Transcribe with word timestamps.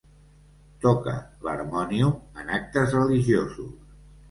Tocà 0.85 1.13
l'harmònium 1.49 2.41
en 2.41 2.51
actes 2.59 2.99
religiosos. 3.01 3.73